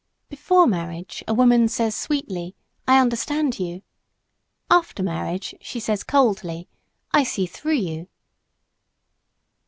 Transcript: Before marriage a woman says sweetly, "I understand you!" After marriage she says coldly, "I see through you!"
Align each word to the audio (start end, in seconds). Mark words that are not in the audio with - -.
Before 0.29 0.65
marriage 0.65 1.23
a 1.27 1.33
woman 1.35 1.67
says 1.67 1.93
sweetly, 1.93 2.55
"I 2.87 2.97
understand 2.99 3.59
you!" 3.59 3.83
After 4.67 5.03
marriage 5.03 5.53
she 5.61 5.79
says 5.79 6.03
coldly, 6.03 6.67
"I 7.11 7.23
see 7.23 7.45
through 7.45 7.73
you!" 7.75 8.07